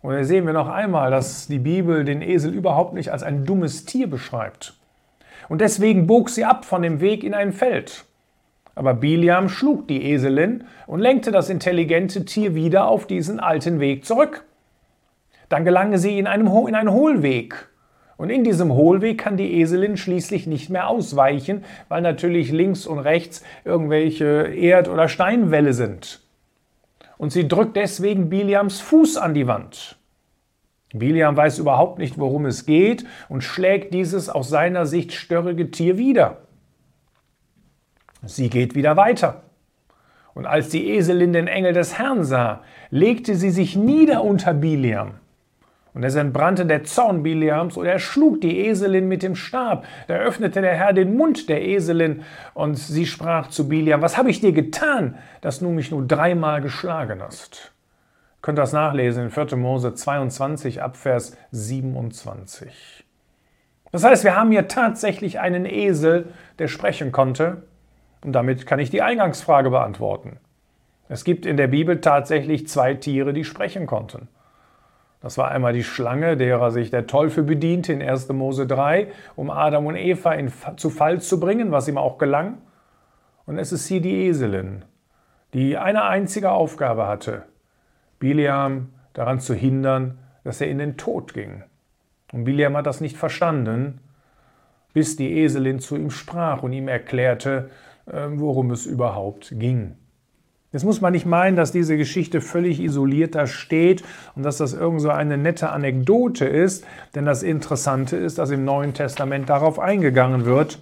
Und 0.00 0.14
hier 0.14 0.24
sehen 0.24 0.46
wir 0.46 0.52
noch 0.52 0.68
einmal, 0.68 1.10
dass 1.10 1.48
die 1.48 1.58
Bibel 1.58 2.04
den 2.04 2.22
Esel 2.22 2.52
überhaupt 2.52 2.94
nicht 2.94 3.10
als 3.10 3.22
ein 3.22 3.44
dummes 3.44 3.84
Tier 3.84 4.08
beschreibt. 4.08 4.74
Und 5.48 5.60
deswegen 5.60 6.06
bog 6.06 6.30
sie 6.30 6.44
ab 6.44 6.64
von 6.64 6.82
dem 6.82 7.00
Weg 7.00 7.24
in 7.24 7.34
ein 7.34 7.52
Feld. 7.52 8.04
Aber 8.78 8.94
Biliam 8.94 9.48
schlug 9.48 9.88
die 9.88 10.04
Eselin 10.04 10.62
und 10.86 11.00
lenkte 11.00 11.32
das 11.32 11.50
intelligente 11.50 12.24
Tier 12.24 12.54
wieder 12.54 12.86
auf 12.86 13.08
diesen 13.08 13.40
alten 13.40 13.80
Weg 13.80 14.04
zurück. 14.04 14.44
Dann 15.48 15.64
gelange 15.64 15.98
sie 15.98 16.16
in, 16.16 16.28
einem, 16.28 16.46
in 16.68 16.76
einen 16.76 16.92
Hohlweg. 16.92 17.70
Und 18.18 18.30
in 18.30 18.44
diesem 18.44 18.72
Hohlweg 18.72 19.18
kann 19.18 19.36
die 19.36 19.60
Eselin 19.60 19.96
schließlich 19.96 20.46
nicht 20.46 20.70
mehr 20.70 20.86
ausweichen, 20.86 21.64
weil 21.88 22.02
natürlich 22.02 22.52
links 22.52 22.86
und 22.86 23.00
rechts 23.00 23.42
irgendwelche 23.64 24.46
Erd- 24.54 24.88
oder 24.88 25.08
Steinwälle 25.08 25.72
sind. 25.72 26.20
Und 27.16 27.32
sie 27.32 27.48
drückt 27.48 27.74
deswegen 27.74 28.30
Biliams 28.30 28.80
Fuß 28.80 29.16
an 29.16 29.34
die 29.34 29.48
Wand. 29.48 29.96
Biliam 30.94 31.36
weiß 31.36 31.58
überhaupt 31.58 31.98
nicht, 31.98 32.16
worum 32.16 32.46
es 32.46 32.64
geht 32.64 33.04
und 33.28 33.42
schlägt 33.42 33.92
dieses 33.92 34.28
aus 34.28 34.48
seiner 34.48 34.86
Sicht 34.86 35.14
störrige 35.14 35.72
Tier 35.72 35.98
wieder. 35.98 36.42
Sie 38.22 38.50
geht 38.50 38.74
wieder 38.74 38.96
weiter. 38.96 39.42
Und 40.34 40.46
als 40.46 40.68
die 40.68 40.90
Eselin 40.90 41.32
den 41.32 41.48
Engel 41.48 41.72
des 41.72 41.98
Herrn 41.98 42.24
sah, 42.24 42.62
legte 42.90 43.34
sie 43.34 43.50
sich 43.50 43.76
nieder 43.76 44.22
unter 44.22 44.54
Biliam. 44.54 45.14
Und 45.94 46.04
es 46.04 46.14
entbrannte 46.14 46.64
der 46.64 46.84
Zorn 46.84 47.24
Biliams 47.24 47.76
und 47.76 47.86
er 47.86 47.98
schlug 47.98 48.40
die 48.40 48.66
Eselin 48.66 49.08
mit 49.08 49.24
dem 49.24 49.34
Stab. 49.34 49.84
Da 50.06 50.14
öffnete 50.14 50.60
der 50.60 50.76
Herr 50.76 50.92
den 50.92 51.16
Mund 51.16 51.48
der 51.48 51.66
Eselin 51.66 52.22
und 52.54 52.76
sie 52.76 53.04
sprach 53.04 53.48
zu 53.48 53.68
Biliam, 53.68 54.00
was 54.00 54.16
habe 54.16 54.30
ich 54.30 54.40
dir 54.40 54.52
getan, 54.52 55.16
dass 55.40 55.58
du 55.58 55.70
mich 55.70 55.90
nur 55.90 56.06
dreimal 56.06 56.60
geschlagen 56.60 57.20
hast? 57.20 57.72
Ihr 58.36 58.42
könnt 58.42 58.58
das 58.58 58.72
nachlesen 58.72 59.24
in 59.24 59.30
4. 59.30 59.56
Mose 59.56 59.92
22 59.92 60.82
Abvers 60.82 61.36
27. 61.50 63.04
Das 63.90 64.04
heißt, 64.04 64.22
wir 64.22 64.36
haben 64.36 64.52
hier 64.52 64.68
tatsächlich 64.68 65.40
einen 65.40 65.64
Esel, 65.64 66.32
der 66.58 66.68
sprechen 66.68 67.10
konnte. 67.10 67.62
Und 68.24 68.32
damit 68.32 68.66
kann 68.66 68.78
ich 68.78 68.90
die 68.90 69.02
Eingangsfrage 69.02 69.70
beantworten. 69.70 70.38
Es 71.08 71.24
gibt 71.24 71.46
in 71.46 71.56
der 71.56 71.68
Bibel 71.68 72.00
tatsächlich 72.00 72.68
zwei 72.68 72.94
Tiere, 72.94 73.32
die 73.32 73.44
sprechen 73.44 73.86
konnten. 73.86 74.28
Das 75.20 75.36
war 75.36 75.50
einmal 75.50 75.72
die 75.72 75.84
Schlange, 75.84 76.36
derer 76.36 76.70
sich 76.70 76.90
der 76.90 77.06
Teufel 77.06 77.42
bediente 77.42 77.92
in 77.92 78.02
1. 78.02 78.28
Mose 78.28 78.66
3, 78.66 79.08
um 79.34 79.50
Adam 79.50 79.86
und 79.86 79.96
Eva 79.96 80.32
in, 80.32 80.52
zu 80.76 80.90
Fall 80.90 81.20
zu 81.20 81.40
bringen, 81.40 81.72
was 81.72 81.88
ihm 81.88 81.98
auch 81.98 82.18
gelang. 82.18 82.58
Und 83.46 83.58
es 83.58 83.72
ist 83.72 83.86
hier 83.86 84.00
die 84.00 84.26
Eselin, 84.26 84.84
die 85.54 85.76
eine 85.76 86.04
einzige 86.04 86.50
Aufgabe 86.50 87.06
hatte, 87.06 87.44
Biliam 88.18 88.90
daran 89.12 89.40
zu 89.40 89.54
hindern, 89.54 90.18
dass 90.44 90.60
er 90.60 90.68
in 90.68 90.78
den 90.78 90.96
Tod 90.96 91.34
ging. 91.34 91.64
Und 92.32 92.44
Biliam 92.44 92.76
hat 92.76 92.86
das 92.86 93.00
nicht 93.00 93.16
verstanden, 93.16 94.00
bis 94.92 95.16
die 95.16 95.38
Eselin 95.38 95.80
zu 95.80 95.96
ihm 95.96 96.10
sprach 96.10 96.62
und 96.62 96.72
ihm 96.72 96.88
erklärte, 96.88 97.70
worum 98.34 98.70
es 98.70 98.86
überhaupt 98.86 99.54
ging. 99.58 99.94
Jetzt 100.70 100.84
muss 100.84 101.00
man 101.00 101.12
nicht 101.12 101.24
meinen, 101.24 101.56
dass 101.56 101.72
diese 101.72 101.96
Geschichte 101.96 102.42
völlig 102.42 102.78
isoliert 102.78 103.34
da 103.34 103.46
steht 103.46 104.02
und 104.34 104.42
dass 104.42 104.58
das 104.58 104.74
irgend 104.74 105.00
so 105.00 105.08
eine 105.08 105.38
nette 105.38 105.70
Anekdote 105.70 106.44
ist, 106.44 106.84
denn 107.14 107.24
das 107.24 107.42
Interessante 107.42 108.16
ist, 108.16 108.36
dass 108.36 108.50
im 108.50 108.66
Neuen 108.66 108.92
Testament 108.92 109.48
darauf 109.48 109.78
eingegangen 109.78 110.44
wird, 110.44 110.78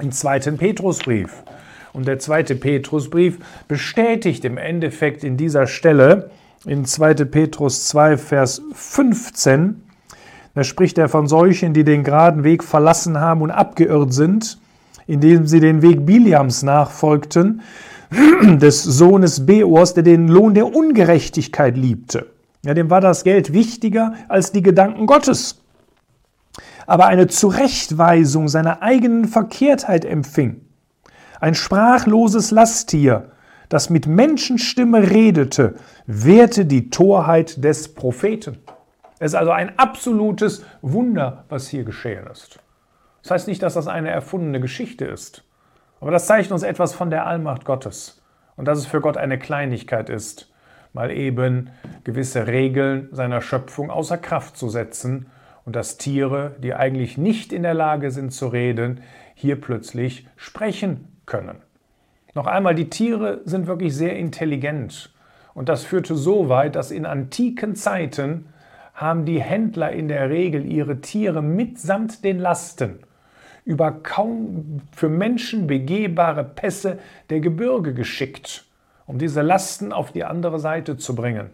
im 0.00 0.12
zweiten 0.12 0.56
Petrusbrief. 0.56 1.42
Und 1.92 2.08
der 2.08 2.18
zweite 2.18 2.54
Petrusbrief 2.54 3.38
bestätigt 3.68 4.46
im 4.46 4.56
Endeffekt 4.56 5.24
in 5.24 5.36
dieser 5.36 5.66
Stelle, 5.66 6.30
in 6.64 6.86
2. 6.86 7.14
Petrus 7.26 7.88
2, 7.88 8.16
Vers 8.16 8.62
15, 8.72 9.82
da 10.54 10.64
spricht 10.64 10.96
er 10.96 11.10
von 11.10 11.26
solchen, 11.26 11.74
die 11.74 11.84
den 11.84 12.02
geraden 12.02 12.44
Weg 12.44 12.64
verlassen 12.64 13.20
haben 13.20 13.42
und 13.42 13.50
abgeirrt 13.50 14.14
sind, 14.14 14.58
indem 15.06 15.46
sie 15.46 15.60
den 15.60 15.82
Weg 15.82 16.06
Biliams 16.06 16.62
nachfolgten, 16.62 17.62
des 18.42 18.82
Sohnes 18.82 19.46
Beors, 19.46 19.94
der 19.94 20.02
den 20.02 20.28
Lohn 20.28 20.54
der 20.54 20.74
Ungerechtigkeit 20.74 21.76
liebte. 21.76 22.26
Ja, 22.64 22.74
dem 22.74 22.90
war 22.90 23.00
das 23.00 23.24
Geld 23.24 23.52
wichtiger 23.52 24.14
als 24.28 24.52
die 24.52 24.62
Gedanken 24.62 25.06
Gottes. 25.06 25.62
Aber 26.86 27.06
eine 27.06 27.26
Zurechtweisung 27.26 28.48
seiner 28.48 28.82
eigenen 28.82 29.26
Verkehrtheit 29.26 30.04
empfing. 30.04 30.60
Ein 31.40 31.54
sprachloses 31.54 32.50
Lasttier, 32.50 33.30
das 33.68 33.90
mit 33.90 34.06
Menschenstimme 34.06 35.10
redete, 35.10 35.74
wehrte 36.06 36.64
die 36.64 36.90
Torheit 36.90 37.62
des 37.62 37.94
Propheten. 37.94 38.58
Es 39.18 39.32
ist 39.32 39.34
also 39.34 39.50
ein 39.50 39.78
absolutes 39.78 40.64
Wunder, 40.82 41.44
was 41.48 41.68
hier 41.68 41.84
geschehen 41.84 42.26
ist. 42.30 42.58
Das 43.26 43.32
heißt 43.32 43.48
nicht, 43.48 43.60
dass 43.64 43.74
das 43.74 43.88
eine 43.88 44.10
erfundene 44.10 44.60
Geschichte 44.60 45.04
ist. 45.04 45.42
Aber 46.00 46.12
das 46.12 46.28
zeigt 46.28 46.52
uns 46.52 46.62
etwas 46.62 46.94
von 46.94 47.10
der 47.10 47.26
Allmacht 47.26 47.64
Gottes 47.64 48.22
und 48.54 48.68
dass 48.68 48.78
es 48.78 48.86
für 48.86 49.00
Gott 49.00 49.16
eine 49.16 49.36
Kleinigkeit 49.36 50.10
ist, 50.10 50.54
mal 50.92 51.10
eben 51.10 51.70
gewisse 52.04 52.46
Regeln 52.46 53.08
seiner 53.10 53.40
Schöpfung 53.40 53.90
außer 53.90 54.16
Kraft 54.16 54.56
zu 54.56 54.68
setzen 54.68 55.26
und 55.64 55.74
dass 55.74 55.98
Tiere, 55.98 56.54
die 56.60 56.74
eigentlich 56.74 57.18
nicht 57.18 57.52
in 57.52 57.64
der 57.64 57.74
Lage 57.74 58.12
sind 58.12 58.32
zu 58.32 58.46
reden, 58.46 59.00
hier 59.34 59.60
plötzlich 59.60 60.28
sprechen 60.36 61.18
können. 61.26 61.56
Noch 62.34 62.46
einmal, 62.46 62.76
die 62.76 62.90
Tiere 62.90 63.40
sind 63.44 63.66
wirklich 63.66 63.92
sehr 63.96 64.16
intelligent 64.16 65.12
und 65.52 65.68
das 65.68 65.82
führte 65.82 66.14
so 66.14 66.48
weit, 66.48 66.76
dass 66.76 66.92
in 66.92 67.04
antiken 67.04 67.74
Zeiten 67.74 68.50
haben 68.94 69.24
die 69.24 69.42
Händler 69.42 69.90
in 69.90 70.06
der 70.06 70.30
Regel 70.30 70.64
ihre 70.64 71.00
Tiere 71.00 71.42
mitsamt 71.42 72.22
den 72.22 72.38
Lasten 72.38 73.00
über 73.66 73.90
kaum 73.90 74.80
für 74.92 75.10
Menschen 75.10 75.66
begehbare 75.66 76.44
Pässe 76.44 76.98
der 77.28 77.40
Gebirge 77.40 77.92
geschickt, 77.92 78.64
um 79.06 79.18
diese 79.18 79.42
Lasten 79.42 79.92
auf 79.92 80.12
die 80.12 80.24
andere 80.24 80.58
Seite 80.58 80.96
zu 80.96 81.14
bringen. 81.14 81.50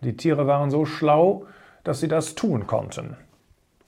Die 0.00 0.16
Tiere 0.16 0.46
waren 0.46 0.70
so 0.70 0.86
schlau, 0.86 1.44
dass 1.84 2.00
sie 2.00 2.08
das 2.08 2.36
tun 2.36 2.66
konnten. 2.66 3.16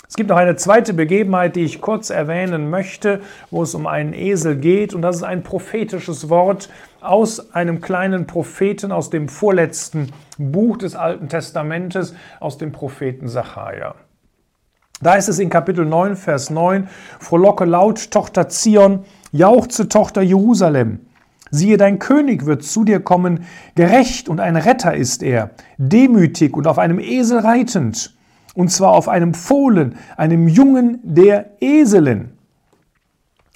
Es 0.09 0.17
gibt 0.17 0.29
noch 0.29 0.37
eine 0.37 0.57
zweite 0.57 0.93
Begebenheit, 0.93 1.57
die 1.57 1.65
ich 1.65 1.81
kurz 1.81 2.11
erwähnen 2.11 2.69
möchte, 2.69 3.23
wo 3.51 3.63
es 3.63 3.75
um 3.75 3.87
einen 3.87 4.13
Esel 4.13 4.57
geht. 4.57 4.93
Und 4.93 5.01
das 5.01 5.17
ist 5.17 5.23
ein 5.23 5.43
prophetisches 5.43 6.29
Wort 6.29 6.69
aus 7.01 7.55
einem 7.55 7.81
kleinen 7.81 8.27
Propheten 8.27 8.93
aus 8.93 9.09
dem 9.09 9.29
vorletzten 9.29 10.13
Buch 10.37 10.77
des 10.77 10.97
Alten 10.97 11.31
Testamentes, 11.31 12.15
aus 12.41 12.59
dem 12.59 12.73
Propheten 12.73 13.27
Sacharja. 13.27 13.95
Da 15.03 15.15
ist 15.15 15.29
es 15.29 15.41
in 15.41 15.51
Kapitel 15.51 15.85
9, 15.85 16.15
Vers 16.15 16.51
9, 16.51 16.89
Frohlocke 17.19 17.65
laut, 17.65 18.13
Tochter 18.13 18.49
Zion, 18.49 19.01
jauchze, 19.33 19.89
Tochter 19.89 20.23
Jerusalem. 20.23 21.01
Siehe, 21.51 21.77
dein 21.77 21.99
König 21.99 22.47
wird 22.47 22.63
zu 22.63 22.85
dir 22.85 23.01
kommen, 23.01 23.45
gerecht 23.75 24.29
und 24.29 24.39
ein 24.39 24.55
Retter 24.55 24.95
ist 24.95 25.25
er, 25.25 25.51
demütig 25.77 26.57
und 26.57 26.69
auf 26.69 26.79
einem 26.79 27.01
Esel 27.01 27.41
reitend, 27.41 28.17
und 28.55 28.71
zwar 28.71 28.93
auf 28.93 29.09
einem 29.09 29.35
Fohlen, 29.35 29.97
einem 30.17 30.47
Jungen 30.47 31.01
der 31.03 31.61
Eselin. 31.61 32.31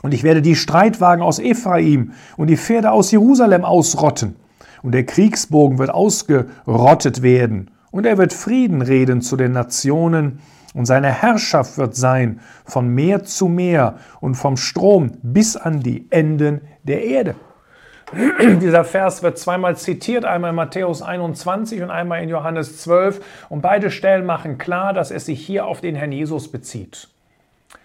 Und 0.02 0.14
ich 0.14 0.24
werde 0.24 0.42
die 0.42 0.56
Streitwagen 0.56 1.22
aus 1.22 1.38
Ephraim 1.38 2.10
und 2.36 2.48
die 2.48 2.56
Pferde 2.56 2.90
aus 2.90 3.12
Jerusalem 3.12 3.64
ausrotten, 3.64 4.34
und 4.82 4.92
der 4.92 5.06
Kriegsbogen 5.06 5.78
wird 5.78 5.90
ausgerottet 5.90 7.22
werden, 7.22 7.70
und 7.92 8.04
er 8.04 8.18
wird 8.18 8.32
Frieden 8.32 8.82
reden 8.82 9.22
zu 9.22 9.36
den 9.36 9.52
Nationen, 9.52 10.40
und 10.76 10.84
seine 10.84 11.10
Herrschaft 11.10 11.78
wird 11.78 11.96
sein 11.96 12.40
von 12.66 12.88
Meer 12.88 13.24
zu 13.24 13.48
Meer 13.48 13.98
und 14.20 14.34
vom 14.34 14.58
Strom 14.58 15.12
bis 15.22 15.56
an 15.56 15.80
die 15.80 16.06
Enden 16.10 16.60
der 16.82 17.02
Erde. 17.02 17.34
Dieser 18.60 18.84
Vers 18.84 19.22
wird 19.22 19.38
zweimal 19.38 19.78
zitiert, 19.78 20.26
einmal 20.26 20.50
in 20.50 20.56
Matthäus 20.56 21.00
21 21.00 21.80
und 21.80 21.90
einmal 21.90 22.22
in 22.22 22.28
Johannes 22.28 22.76
12. 22.82 23.22
Und 23.48 23.62
beide 23.62 23.90
Stellen 23.90 24.26
machen 24.26 24.58
klar, 24.58 24.92
dass 24.92 25.10
es 25.10 25.24
sich 25.24 25.44
hier 25.44 25.64
auf 25.64 25.80
den 25.80 25.94
Herrn 25.94 26.12
Jesus 26.12 26.52
bezieht. 26.52 27.08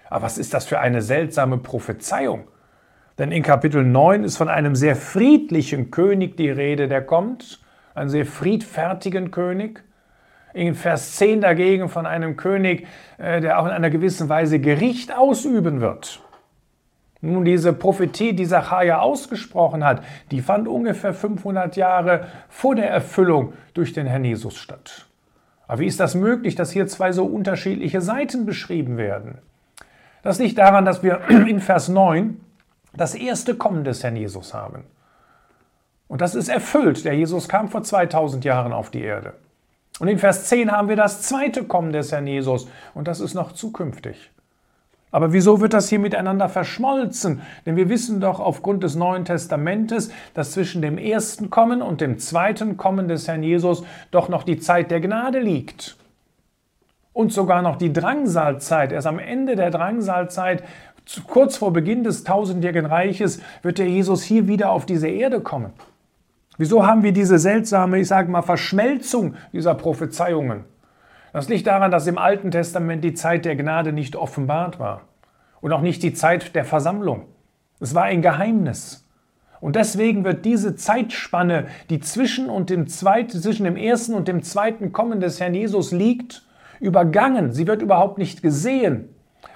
Aber 0.10 0.26
was 0.26 0.38
ist 0.38 0.54
das 0.54 0.66
für 0.66 0.82
eine 0.82 1.02
seltsame 1.02 1.60
Prophezeiung? 1.60 2.44
Denn 3.18 3.32
in 3.32 3.42
Kapitel 3.42 3.86
9 3.86 4.26
ist 4.26 4.36
von 4.36 4.50
einem 4.50 4.76
sehr 4.76 4.98
friedlichen 4.98 5.92
König 5.92 6.36
die 6.36 6.50
Rede, 6.50 6.90
der 6.90 7.06
kommt, 7.06 7.62
einen 7.96 8.10
sehr 8.10 8.26
friedfertigen 8.26 9.32
König. 9.32 9.82
In 10.54 10.76
Vers 10.76 11.16
10 11.16 11.42
dagegen 11.42 11.90
von 11.90 12.06
einem 12.06 12.36
König, 12.38 12.88
äh, 13.18 13.42
der 13.42 13.60
auch 13.60 13.66
in 13.66 13.72
einer 13.72 13.90
gewissen 13.90 14.30
Weise 14.30 14.60
Gericht 14.60 15.16
ausüben 15.16 15.82
wird. 15.82 16.22
Nun, 17.22 17.46
diese 17.46 17.72
Prophetie, 17.72 18.34
die 18.34 18.48
Zachariah 18.48 19.00
ausgesprochen 19.00 19.86
hat, 19.86 20.04
die 20.32 20.42
fand 20.42 20.68
ungefähr 20.68 21.14
500 21.14 21.76
Jahre 21.76 22.28
vor 22.50 22.74
der 22.76 22.90
Erfüllung 22.90 23.54
durch 23.76 23.94
den 23.94 24.08
Herrn 24.08 24.26
Jesus 24.26 24.58
statt. 24.58 25.06
Aber 25.68 25.80
wie 25.80 25.86
ist 25.86 26.00
das 26.00 26.16
möglich, 26.16 26.56
dass 26.56 26.72
hier 26.72 26.88
zwei 26.88 27.12
so 27.12 27.24
unterschiedliche 27.24 28.02
Seiten 28.02 28.46
beschrieben 28.46 28.98
werden? 28.98 29.38
Das 30.24 30.40
liegt 30.40 30.58
daran, 30.58 30.84
dass 30.84 31.04
wir 31.04 31.22
in 31.30 31.60
Vers 31.60 31.90
9 31.90 32.40
das 32.94 33.16
erste 33.16 33.56
Kommen 33.56 33.84
des 33.84 34.04
Herrn 34.04 34.16
Jesus 34.16 34.54
haben. 34.54 34.84
Und 36.08 36.22
das 36.22 36.36
ist 36.36 36.50
erfüllt. 36.50 37.06
Der 37.06 37.16
Jesus 37.16 37.48
kam 37.48 37.70
vor 37.70 37.84
2000 37.84 38.44
Jahren 38.44 38.74
auf 38.74 38.90
die 38.90 39.02
Erde. 39.02 39.34
Und 40.02 40.08
in 40.08 40.18
Vers 40.18 40.46
10 40.46 40.72
haben 40.72 40.90
wir 40.90 40.96
das 40.96 41.22
zweite 41.22 41.64
Kommen 41.64 41.94
des 41.94 42.12
Herrn 42.12 42.26
Jesus 42.26 42.68
und 42.96 43.08
das 43.08 43.20
ist 43.20 43.36
noch 43.36 43.52
zukünftig. 43.52 44.32
Aber 45.12 45.32
wieso 45.32 45.62
wird 45.62 45.74
das 45.74 45.90
hier 45.90 46.00
miteinander 46.00 46.50
verschmolzen? 46.50 47.44
Denn 47.68 47.76
wir 47.76 47.88
wissen 47.88 48.20
doch 48.20 48.40
aufgrund 48.40 48.82
des 48.82 48.96
Neuen 48.96 49.26
Testamentes, 49.26 50.12
dass 50.34 50.54
zwischen 50.54 50.82
dem 50.82 50.98
ersten 50.98 51.52
Kommen 51.52 51.84
und 51.84 52.02
dem 52.02 52.18
zweiten 52.18 52.78
Kommen 52.78 53.10
des 53.10 53.28
Herrn 53.28 53.44
Jesus 53.44 53.84
doch 54.10 54.28
noch 54.28 54.42
die 54.42 54.58
Zeit 54.58 54.90
der 54.90 55.02
Gnade 55.02 55.40
liegt. 55.40 55.98
Und 57.14 57.32
sogar 57.32 57.62
noch 57.62 57.76
die 57.76 57.94
Drangsalzeit. 57.94 58.92
Erst 58.92 59.06
am 59.06 59.20
Ende 59.20 59.56
der 59.56 59.70
Drangsalzeit, 59.70 60.64
kurz 61.28 61.58
vor 61.58 61.74
Beginn 61.74 62.04
des 62.04 62.24
tausendjährigen 62.24 62.88
Reiches, 62.88 63.40
wird 63.62 63.78
der 63.78 63.88
Jesus 63.88 64.24
hier 64.24 64.48
wieder 64.48 64.72
auf 64.72 64.88
diese 64.88 65.10
Erde 65.10 65.42
kommen. 65.42 65.74
Wieso 66.62 66.86
haben 66.86 67.02
wir 67.02 67.12
diese 67.12 67.40
seltsame, 67.40 67.98
ich 67.98 68.08
sage 68.08 68.30
mal, 68.30 68.44
Verschmelzung 68.44 69.34
dieser 69.52 69.74
Prophezeiungen? 69.74 70.66
Das 71.34 71.50
liegt 71.50 71.66
daran, 71.66 71.90
dass 71.90 72.06
im 72.06 72.20
Alten 72.20 72.52
Testament 72.52 73.04
die 73.04 73.16
Zeit 73.16 73.46
der 73.46 73.56
Gnade 73.56 73.92
nicht 73.92 74.16
offenbart 74.16 74.78
war 74.78 75.02
und 75.62 75.74
auch 75.74 75.82
nicht 75.82 76.04
die 76.04 76.14
Zeit 76.14 76.54
der 76.54 76.64
Versammlung. 76.64 77.26
Es 77.80 77.96
war 77.96 78.04
ein 78.04 78.22
Geheimnis. 78.22 79.10
Und 79.60 79.76
deswegen 79.76 80.24
wird 80.24 80.46
diese 80.46 80.76
Zeitspanne, 80.76 81.66
die 81.90 82.00
zwischen, 82.00 82.48
und 82.48 82.70
dem, 82.70 82.86
zweiten, 82.86 83.42
zwischen 83.42 83.64
dem 83.64 83.76
ersten 83.76 84.14
und 84.14 84.28
dem 84.28 84.44
zweiten 84.44 84.92
Kommen 84.92 85.20
des 85.20 85.40
Herrn 85.40 85.56
Jesus 85.56 85.92
liegt, 85.92 86.44
übergangen, 86.80 87.54
sie 87.54 87.66
wird 87.66 87.82
überhaupt 87.82 88.20
nicht 88.20 88.44
gesehen. 88.44 89.10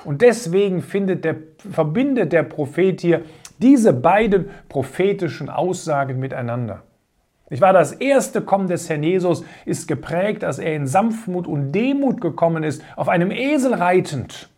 Und 0.05 0.23
deswegen 0.23 0.83
der, 1.21 1.35
verbindet 1.71 2.33
der 2.33 2.41
Prophet 2.41 2.99
hier 2.99 3.21
diese 3.59 3.93
beiden 3.93 4.49
prophetischen 4.69 5.51
Aussagen 5.51 6.19
miteinander. 6.19 6.81
Ich 7.49 7.61
war 7.61 7.73
das 7.73 7.91
erste 7.91 8.41
Kommen 8.41 8.67
des 8.67 8.89
Herrn 8.89 9.03
Jesus 9.03 9.43
ist 9.65 9.87
geprägt, 9.87 10.41
dass 10.41 10.57
er 10.57 10.75
in 10.75 10.87
Sanftmut 10.87 11.45
und 11.47 11.71
Demut 11.73 12.19
gekommen 12.19 12.63
ist, 12.63 12.83
auf 12.95 13.07
einem 13.07 13.29
Esel 13.29 13.75
reitend. 13.75 14.49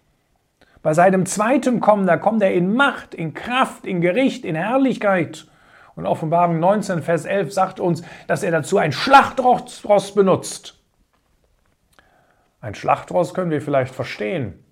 Bei 0.81 0.93
seinem 0.93 1.25
zweiten 1.25 1.81
Kommen, 1.81 2.07
da 2.07 2.15
kommt 2.15 2.41
er 2.41 2.53
in 2.53 2.73
Macht, 2.73 3.13
in 3.13 3.33
Kraft, 3.33 3.85
in 3.85 3.99
Gericht, 3.99 4.45
in 4.45 4.55
Herrlichkeit. 4.55 5.47
Und 5.95 6.05
Offenbarung 6.05 6.59
19, 6.61 7.01
Vers 7.01 7.25
11 7.25 7.51
sagt 7.51 7.79
uns, 7.81 8.03
dass 8.27 8.43
er 8.43 8.51
dazu 8.51 8.77
ein 8.77 8.93
Schlachtross 8.93 10.13
benutzt. 10.13 10.79
Ein 12.61 12.75
Schlachtross 12.75 13.33
können 13.33 13.51
wir 13.51 13.61
vielleicht 13.61 13.93
verstehen. 13.93 14.63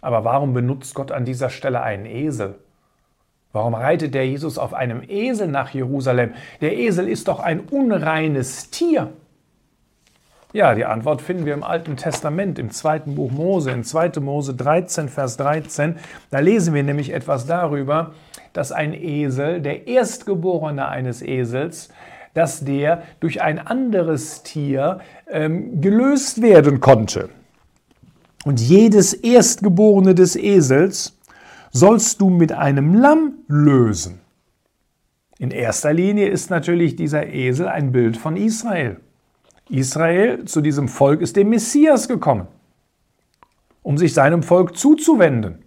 Aber 0.00 0.24
warum 0.24 0.54
benutzt 0.54 0.94
Gott 0.94 1.12
an 1.12 1.24
dieser 1.24 1.50
Stelle 1.50 1.82
einen 1.82 2.06
Esel? 2.06 2.58
Warum 3.54 3.74
reitet 3.74 4.14
der 4.14 4.26
Jesus 4.26 4.58
auf 4.58 4.74
einem 4.74 5.00
Esel 5.08 5.46
nach 5.46 5.70
Jerusalem? 5.70 6.34
Der 6.60 6.76
Esel 6.76 7.06
ist 7.06 7.28
doch 7.28 7.38
ein 7.38 7.60
unreines 7.60 8.70
Tier. 8.70 9.12
Ja, 10.52 10.74
die 10.74 10.84
Antwort 10.84 11.22
finden 11.22 11.46
wir 11.46 11.54
im 11.54 11.62
Alten 11.62 11.96
Testament, 11.96 12.58
im 12.58 12.72
zweiten 12.72 13.14
Buch 13.14 13.30
Mose, 13.30 13.70
in 13.70 13.84
2. 13.84 14.18
Mose 14.18 14.54
13, 14.54 15.08
Vers 15.08 15.36
13. 15.36 15.94
Da 16.32 16.40
lesen 16.40 16.74
wir 16.74 16.82
nämlich 16.82 17.12
etwas 17.12 17.46
darüber, 17.46 18.14
dass 18.54 18.72
ein 18.72 18.92
Esel, 18.92 19.60
der 19.60 19.86
Erstgeborene 19.86 20.88
eines 20.88 21.22
Esels, 21.22 21.90
dass 22.34 22.64
der 22.64 23.04
durch 23.20 23.40
ein 23.40 23.64
anderes 23.64 24.42
Tier 24.42 24.98
ähm, 25.30 25.80
gelöst 25.80 26.42
werden 26.42 26.80
konnte. 26.80 27.28
Und 28.44 28.60
jedes 28.60 29.14
Erstgeborene 29.14 30.16
des 30.16 30.34
Esels 30.34 31.16
sollst 31.74 32.20
du 32.20 32.30
mit 32.30 32.52
einem 32.52 32.94
Lamm 32.94 33.34
lösen. 33.48 34.20
In 35.38 35.50
erster 35.50 35.92
Linie 35.92 36.28
ist 36.28 36.48
natürlich 36.48 36.94
dieser 36.94 37.26
Esel 37.26 37.66
ein 37.66 37.90
Bild 37.90 38.16
von 38.16 38.36
Israel. 38.36 39.00
Israel 39.68 40.44
zu 40.44 40.60
diesem 40.60 40.86
Volk 40.86 41.20
ist 41.20 41.34
der 41.34 41.44
Messias 41.44 42.06
gekommen, 42.06 42.46
um 43.82 43.98
sich 43.98 44.14
seinem 44.14 44.44
Volk 44.44 44.76
zuzuwenden. 44.76 45.64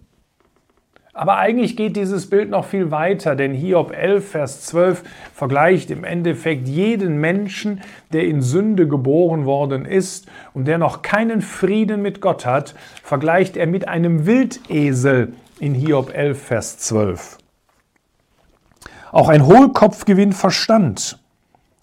Aber 1.12 1.36
eigentlich 1.36 1.76
geht 1.76 1.96
dieses 1.96 2.30
Bild 2.30 2.48
noch 2.48 2.64
viel 2.64 2.90
weiter, 2.90 3.36
denn 3.36 3.52
Hiob 3.52 3.90
11, 3.90 4.30
Vers 4.30 4.66
12 4.66 5.02
vergleicht 5.34 5.90
im 5.90 6.04
Endeffekt 6.04 6.68
jeden 6.68 7.20
Menschen, 7.20 7.82
der 8.12 8.24
in 8.24 8.40
Sünde 8.40 8.88
geboren 8.88 9.44
worden 9.44 9.84
ist 9.84 10.26
und 10.54 10.66
der 10.66 10.78
noch 10.78 11.02
keinen 11.02 11.42
Frieden 11.42 12.00
mit 12.00 12.22
Gott 12.22 12.46
hat, 12.46 12.74
vergleicht 13.02 13.56
er 13.58 13.66
mit 13.66 13.88
einem 13.88 14.26
Wildesel, 14.26 15.34
in 15.60 15.74
Hiob 15.74 16.14
11, 16.14 16.42
Vers 16.42 16.78
12. 16.78 17.38
Auch 19.12 19.28
ein 19.28 19.46
Hohlkopf 19.46 20.04
gewinnt 20.04 20.34
Verstand, 20.34 21.18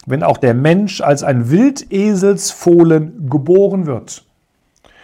wenn 0.06 0.22
auch 0.22 0.38
der 0.38 0.54
Mensch 0.54 1.00
als 1.00 1.22
ein 1.22 1.50
Wildeselsfohlen 1.50 3.28
geboren 3.28 3.86
wird. 3.86 4.24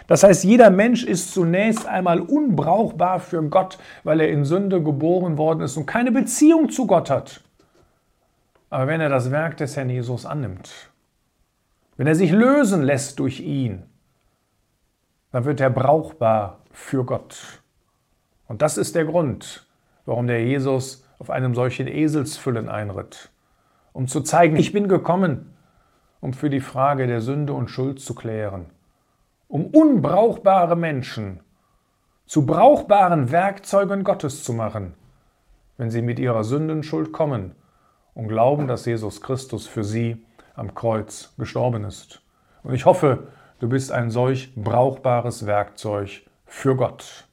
Das 0.06 0.22
heißt, 0.22 0.44
jeder 0.44 0.70
Mensch 0.70 1.04
ist 1.04 1.32
zunächst 1.32 1.86
einmal 1.86 2.20
unbrauchbar 2.20 3.20
für 3.20 3.42
Gott, 3.44 3.78
weil 4.04 4.20
er 4.20 4.28
in 4.28 4.44
Sünde 4.44 4.82
geboren 4.82 5.38
worden 5.38 5.60
ist 5.60 5.76
und 5.76 5.86
keine 5.86 6.12
Beziehung 6.12 6.70
zu 6.70 6.86
Gott 6.86 7.10
hat. 7.10 7.40
Aber 8.70 8.86
wenn 8.86 9.00
er 9.00 9.08
das 9.08 9.30
Werk 9.30 9.56
des 9.56 9.76
Herrn 9.76 9.90
Jesus 9.90 10.26
annimmt, 10.26 10.90
wenn 11.96 12.06
er 12.06 12.14
sich 12.14 12.30
lösen 12.30 12.82
lässt 12.82 13.18
durch 13.18 13.40
ihn, 13.40 13.84
dann 15.30 15.44
wird 15.44 15.60
er 15.60 15.70
brauchbar 15.70 16.60
für 16.72 17.04
Gott. 17.04 17.61
Und 18.52 18.60
das 18.60 18.76
ist 18.76 18.94
der 18.94 19.06
Grund, 19.06 19.66
warum 20.04 20.26
der 20.26 20.44
Jesus 20.44 21.08
auf 21.18 21.30
einem 21.30 21.54
solchen 21.54 21.86
Eselsfüllen 21.86 22.68
einritt, 22.68 23.30
um 23.94 24.08
zu 24.08 24.20
zeigen, 24.20 24.56
ich 24.56 24.74
bin 24.74 24.88
gekommen, 24.88 25.56
um 26.20 26.34
für 26.34 26.50
die 26.50 26.60
Frage 26.60 27.06
der 27.06 27.22
Sünde 27.22 27.54
und 27.54 27.68
Schuld 27.68 27.98
zu 27.98 28.14
klären, 28.14 28.66
um 29.48 29.64
unbrauchbare 29.64 30.76
Menschen 30.76 31.40
zu 32.26 32.44
brauchbaren 32.44 33.32
Werkzeugen 33.32 34.04
Gottes 34.04 34.44
zu 34.44 34.52
machen, 34.52 34.92
wenn 35.78 35.90
sie 35.90 36.02
mit 36.02 36.18
ihrer 36.18 36.44
Sündenschuld 36.44 37.10
kommen 37.10 37.54
und 38.12 38.28
glauben, 38.28 38.68
dass 38.68 38.84
Jesus 38.84 39.22
Christus 39.22 39.66
für 39.66 39.82
sie 39.82 40.26
am 40.56 40.74
Kreuz 40.74 41.32
gestorben 41.38 41.84
ist. 41.84 42.20
Und 42.64 42.74
ich 42.74 42.84
hoffe, 42.84 43.28
du 43.60 43.68
bist 43.70 43.90
ein 43.92 44.10
solch 44.10 44.54
brauchbares 44.54 45.46
Werkzeug 45.46 46.26
für 46.44 46.76
Gott. 46.76 47.26